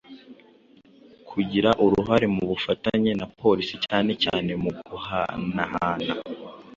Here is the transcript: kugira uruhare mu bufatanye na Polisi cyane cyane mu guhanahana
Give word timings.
kugira 1.29 1.69
uruhare 1.85 2.25
mu 2.35 2.43
bufatanye 2.49 3.11
na 3.19 3.25
Polisi 3.39 3.75
cyane 3.85 4.11
cyane 4.23 4.51
mu 4.61 4.71
guhanahana 4.89 6.13